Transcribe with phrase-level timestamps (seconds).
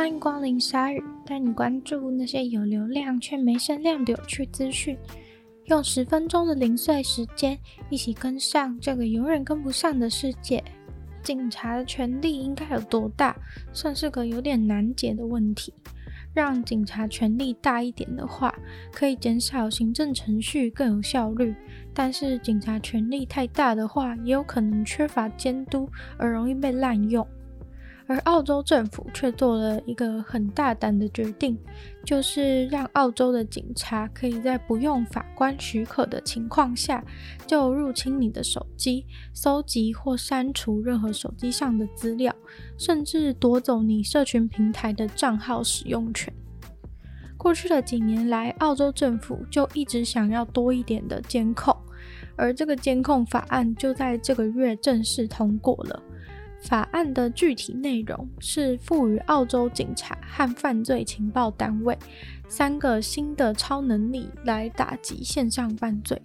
[0.00, 4.96] 欢迎光临鲨鱼，带你关注那些有流量却没声量的有趣资讯。
[5.64, 7.58] 用十分钟的零碎时间，
[7.90, 10.64] 一起跟上这个永远跟不上的世界。
[11.22, 13.36] 警察的权力应该有多大，
[13.74, 15.74] 算是个有点难解的问题。
[16.32, 18.54] 让警察权力大一点的话，
[18.90, 21.54] 可以减少行政程序，更有效率。
[21.92, 25.86] 但是警察权力太大的话，也有可能缺乏监督，
[26.16, 27.26] 而容易被滥用。
[28.10, 31.56] 而澳洲政府却做了一个很大胆的决定，
[32.04, 37.04] 就是让澳洲的警察可以在不用法官许可的情况下，
[37.46, 42.34] 就入侵你的手机，搜集或删除任何手机上的资料，
[42.76, 46.34] 甚至夺走你社群平台的账号使用权。
[47.36, 51.76] 过去的几年来，澳洲政府就一直想要多一点的监控，
[52.34, 56.02] 而这个监控法案就在这个月正式通过了。
[56.62, 61.98] 法案的具体内容是赋予澳洲警察和犯罪情报单位
[62.48, 66.20] 三个新的超能力来打击线上犯罪。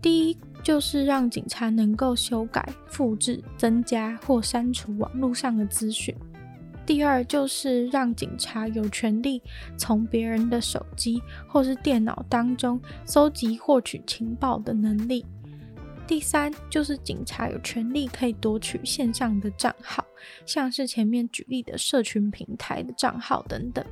[0.00, 6.14] 第一，就是让警察能够修改、复制、增加或删除网络上的资讯；
[6.86, 9.42] 第二，就是让警察有权利
[9.76, 15.26] 从别人的手机或是电脑当中搜集获取情报的能力。
[16.08, 20.02] 第三，就是警察有权利可以夺取线上的账号，
[20.46, 23.84] 像是前面举例的社群平台的账号等等。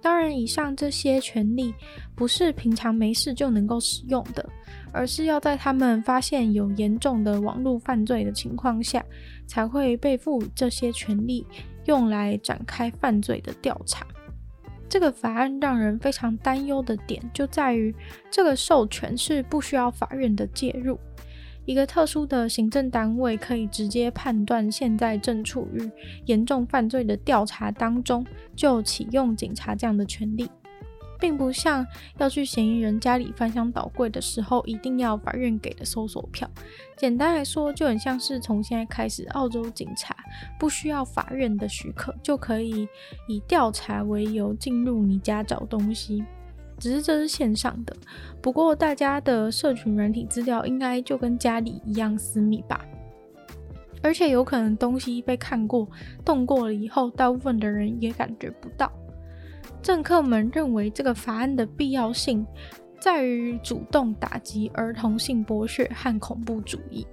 [0.00, 1.74] 当然，以上这些权利
[2.14, 4.48] 不是平常没事就能够使用的，
[4.92, 9.04] 而是要在他们发现有严重的网络犯罪的情况下，
[9.46, 11.44] 才会被赋予这些权利，
[11.86, 14.06] 用来展开犯罪的调查。
[14.88, 17.94] 这个法案让人非常担忧的点就在于，
[18.30, 20.98] 这个授权是不需要法院的介入。
[21.66, 25.90] 一个特殊的行政单位可以直接判断现在正处于
[26.26, 30.50] 严重犯罪的调查当中，就启用警察这样的权利，
[31.20, 31.86] 并不像
[32.18, 36.50] 要去嫌疑人家里翻箱倒柜的时候一定要法院给的搜索票。
[36.96, 40.16] 简单来说，就很像是从现在开始，澳洲警察
[40.58, 42.88] 不需要法院的许可就可以
[43.28, 46.24] 以调查为由进入你家找东西。
[46.80, 47.94] 只是这是线上的，
[48.40, 52.84] 不过大家的社群软体资料应该就跟家里一样私密吧？
[54.02, 55.86] 而且有可能东西被看过、
[56.24, 58.90] 动过了以后，大部分的人也感觉不到。
[59.82, 62.46] 政客们认为这个法案的必要性
[62.98, 67.06] 在于主动打击儿童性剥削和恐怖主义。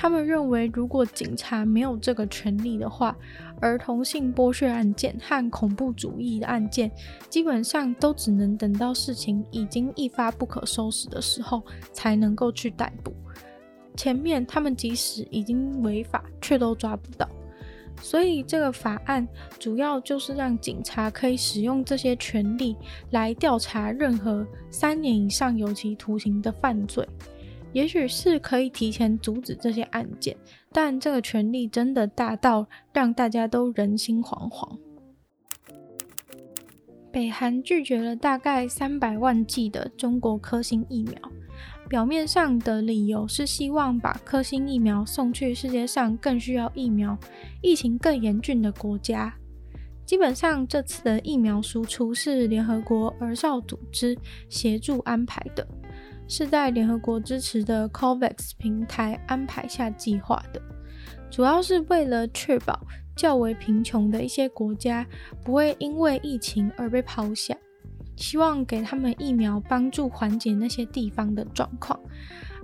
[0.00, 3.16] 他们认为，如果警察没有这个权利的话，
[3.60, 6.88] 儿童性剥削案件和恐怖主义的案件，
[7.28, 13.12] 基本上都只能等到事情已经一发不可收拾的时候，才能够去逮捕。
[13.96, 17.28] 前面他们即使已经违法，却都抓不到。
[18.00, 19.26] 所以这个法案
[19.58, 22.76] 主要就是让警察可以使用这些权利
[23.10, 27.04] 来调查任何三年以上有期徒刑的犯罪。
[27.72, 30.36] 也许是可以提前阻止这些案件，
[30.72, 34.78] 但这个权力真的大到让大家都人心惶惶。
[37.10, 41.14] 北韩拒绝了大概三百万剂的中国科兴疫苗，
[41.88, 47.18] 表面上的理由是希望把科兴疫苗送去世界上更需要疫苗、
[47.62, 49.34] 疫情更严峻的国家。
[50.04, 54.16] 基本上，这次的疫苗输出是联合国儿少组织
[54.48, 55.66] 协助安排的。
[56.28, 60.60] 是在联合国支持的 COVAX 平台安排下计划的，
[61.30, 65.04] 主要是为了确保较为贫穷的一些国家
[65.42, 67.56] 不会因为疫情而被抛下，
[68.14, 71.98] 希望给他们疫苗帮助缓解那些地方的状况。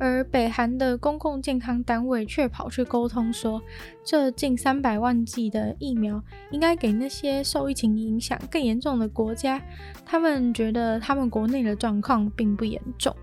[0.00, 3.62] 而北韩的公共健康单位却跑去沟通说，
[4.04, 9.62] 这近三百万剂的疫苗应该给那些受疫情影响更严重的国家，
[10.04, 13.14] 他们觉得他们国内的状况并不严重。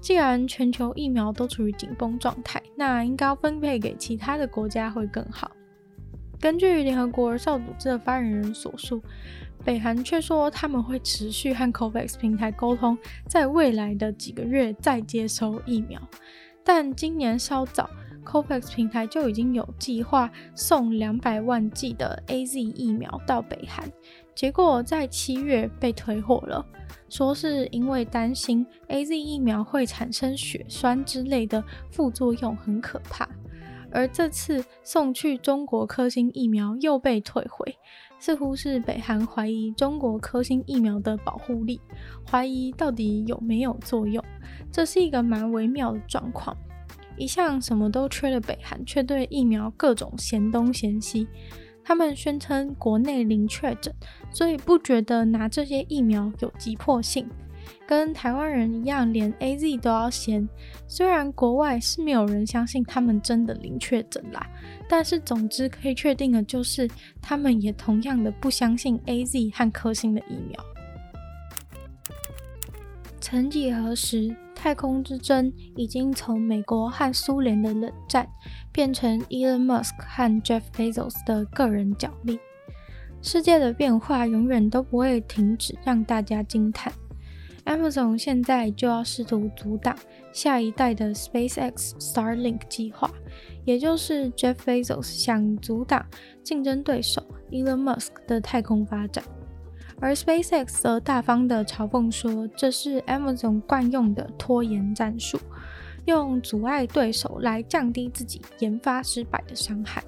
[0.00, 5.50] 既然全球疫苗都处于紧绷状态，那应该分配给其他的国家会更好。
[6.40, 9.02] 根据联合国儿少组织的发言人所述，
[9.62, 12.96] 北韩却说他们会持续和 COVAX 平台沟通，
[13.28, 16.00] 在未来的几个月再接收疫苗。
[16.64, 17.90] 但今年稍早
[18.24, 23.86] ，COVAX 平台就已经有计划送两百万剂的 AZ 疫苗到北韩，
[24.40, 26.64] 结果在七月被退货了。
[27.10, 33.28] 说是因为担心 AZ 疫苗会产生血栓之类的副作用，很可怕。
[33.90, 37.76] 而这次送去中国科兴疫苗又被退回，
[38.18, 41.78] 似乎是北韩怀疑中国科兴疫苗的保护力，
[42.26, 44.24] 怀疑到底有没有作用。
[44.72, 46.56] 这是一个蛮微妙的状况。
[47.18, 51.28] 一向什么都缺的北韩，却对疫苗各种嫌东嫌西。
[51.90, 53.92] 他们宣称国内零确诊，
[54.30, 57.28] 所以不觉得拿这些疫苗有急迫性。
[57.84, 60.48] 跟台湾人一样，连 AZ 都要先。
[60.86, 64.48] 虽然国外是没有人相信他们真的零确诊啦，
[64.88, 66.88] 但是总之可以确定的就是，
[67.20, 70.64] 他们也同样的不相信 AZ 和科兴的疫苗。
[73.20, 74.32] 曾几何时，
[74.62, 78.28] 太空之争已经从美国和苏联的冷战，
[78.70, 82.38] 变成 Elon Musk 和 Jeff Bezos 的个人角力。
[83.22, 86.92] 世界的变化永远都不会停止，让大家惊叹。
[87.64, 89.96] Amazon 现在就要试图阻挡
[90.30, 93.10] 下一代的 SpaceX Starlink 计划，
[93.64, 96.04] 也就是 Jeff Bezos 想阻挡
[96.42, 99.24] 竞争对手 Elon Musk 的太空发展，
[100.00, 105.38] 而 SpaceX 则大方的嘲讽说，这是 Amazon 惯用的拖延战术，
[106.06, 110.02] 用阻碍对手来降低自己研发失败的伤害。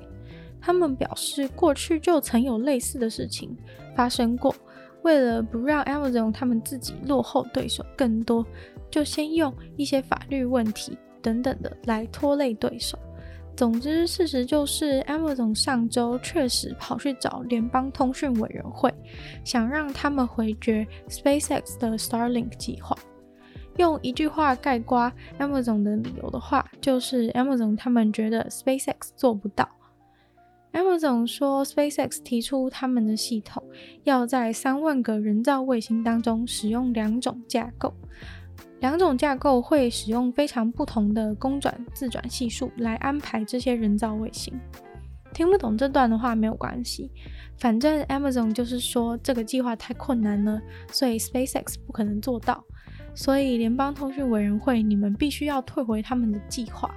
[0.60, 3.54] 他们表示，过去就曾有类似的事情
[3.94, 4.54] 发生过。
[5.02, 8.46] 为了不让 Amazon 他们自己落后对手更多，
[8.88, 12.96] 就先用一些法律问题等等的来拖累对手。
[13.54, 18.92] 总之，事实就是 Amazon 上周确实跑去找联邦通讯委员会，
[19.44, 22.96] 想让他们回绝 SpaceX 的 Starlink 计划。
[23.76, 29.68] 用一句话概括 Amazon 的理由的话，就是 Amazon 他们觉得 SpaceX 做不到。
[30.72, 33.62] Amazon 说，SpaceX 提出他们的系统
[34.04, 37.92] 要在三万个人造卫星当中使用两种架构，
[38.82, 44.52] 两种架构会使用非常不同的公转自转系数来安排这些人造卫星。
[45.32, 47.08] 听不懂这段的话没有关系，
[47.58, 52.62] 反正 Amazon 就是说这个计划太困难了，所以 SpaceX 不可能做到，
[53.14, 56.92] 所以联邦通讯委员会，你们必须要退回他们的计划。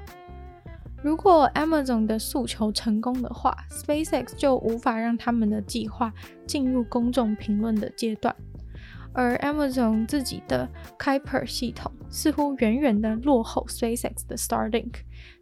[1.03, 6.11] 如果 Amazon 的诉求成功的话，SpaceX 就无法让他们的计划
[6.47, 8.35] 进入公众评论的阶段。
[9.15, 10.69] 而 Amazon 自己的
[10.99, 14.93] Kuiper 系统似乎远远的落后 SpaceX 的 Starlink，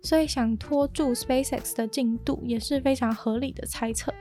[0.03, 4.13] 所以想拖住 SpaceX 的进度也是非常合理的猜测。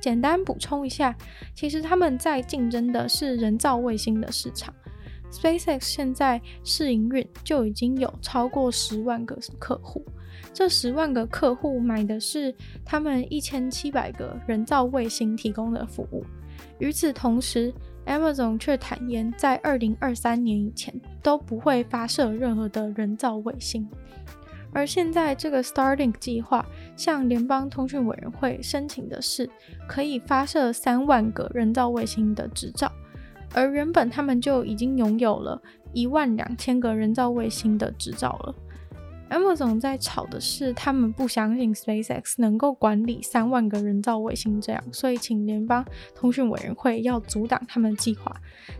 [0.00, 1.16] 简单补充一下，
[1.54, 4.74] 其实他们在竞争的是人造卫星的市场。
[5.30, 10.04] SpaceX 现在试营运就已经有超过十万个客户。
[10.52, 12.54] 这十万个客户买的是
[12.84, 16.24] 他们一千七百个人造卫星提供的服务。
[16.78, 17.72] 与此同时
[18.06, 23.88] ，Amazon 却坦言，在二零二三年以前都不会发射任何的人造卫星。
[24.72, 26.66] 而现在，这个 Starlink 计划
[26.96, 29.48] 向联邦通讯委员会申请的是
[29.86, 32.90] 可以发射三万个人造卫星的执照，
[33.54, 35.62] 而原本他们就已经拥有了
[35.92, 38.54] 一万两千个人造卫星的执照了。
[39.34, 45.84] Amazon 在吵的是，他们不相信 SpaceX 能够管理三万个人造卫星，这样，所以请联邦
[46.14, 48.32] 通讯委员会要阻挡他们的计划。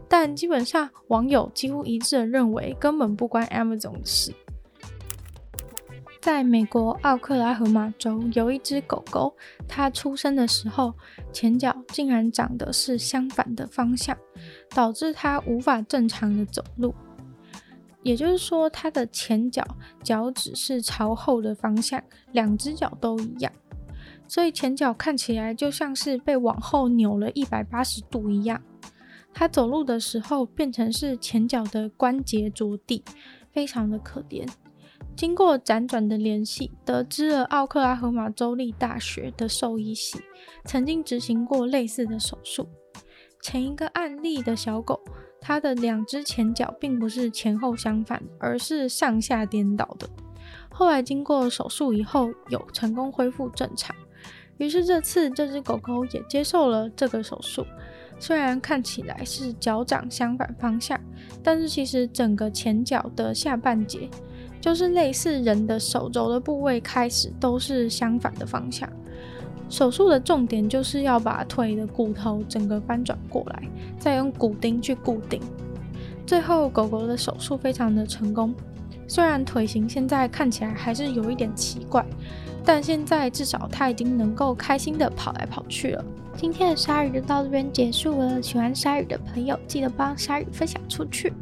[0.09, 4.33] 但基本上，网友几乎一致的认为，根本不关 Amazon 的事。
[6.21, 9.37] 在美国奥克拉荷马州，有一只狗狗，
[9.69, 10.95] 它出生的时候
[11.33, 14.17] 前脚竟然长的是相反的方向，
[14.71, 16.95] 导致它无法正常的走路。
[18.05, 19.67] 也就是说，它的前脚
[20.03, 22.01] 脚趾是朝后的方向，
[22.33, 23.51] 两只脚都一样，
[24.29, 28.63] 所以前脚看起来就像是被往后扭了一百八十度一样。
[29.33, 33.03] 它走路的时候变成是前脚的关节着地，
[33.51, 34.47] 非常的可怜。
[35.17, 40.21] 经过辗转的联系，得知了奥克拉荷马州立大学的兽医系
[40.65, 42.69] 曾经执行过类似的手术。
[43.41, 45.01] 前一个案例的小狗。
[45.47, 50.09] 它的两只前脚并不是前后相反，而是上下颠倒的。
[50.71, 53.95] 后来经过手术以后，有成功恢复正常。
[54.57, 57.67] 于是这次这只狗狗也接受了这个手术。
[58.19, 60.99] 虽然看起来是脚掌相反方向，
[61.43, 64.09] 但是其实整个前脚的下半截，
[64.63, 68.89] 就是类似人的手肘的部位，开始都是相反的方向。
[69.75, 73.65] 手术的重点就是要把腿的骨头整个翻转过来，
[73.99, 75.41] 再用骨钉去固定。
[76.25, 78.55] 最后，狗狗的手术非常的成功。
[79.09, 82.07] 虽然腿型现在看起来还是有一点奇怪，
[82.65, 86.05] 但现在至少他已经能够开心的跑来跑去了。
[86.37, 88.43] 今天的鲨鱼就到这边结束了。
[88.43, 91.33] 喜欢鲨鱼的朋友，记得帮鲨鱼分享出去。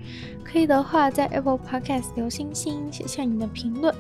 [0.45, 3.95] 可以的话，在 Apple Podcast 留星星，写下你的评论。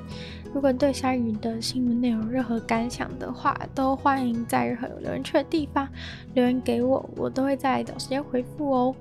[0.52, 5.88] 如果对鲨鱼的新闻内容任何感想的话，都欢迎在任何有留言区的地方
[6.34, 8.94] 留言给我，我都会在找时间回复哦。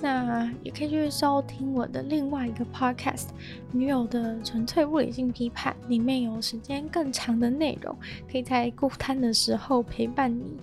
[0.00, 3.26] 那也可以去收听我的另外一个 podcast
[3.72, 7.96] 《女友的纯粹物理性批判》，里面有时间更长的内容，
[8.30, 10.56] 可以在孤单的时候陪伴你。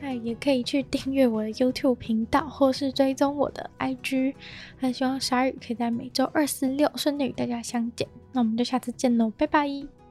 [0.00, 4.34] 那也可以去订阅我的 YouTube 频道，或是追踪我的 IG。
[4.80, 8.08] 那希望鲨语可以在每周二、四、六顺利与大家相见。
[8.32, 10.01] 那我们就下次见喽，拜拜。